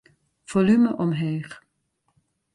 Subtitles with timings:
[0.45, 1.53] Folume omheech.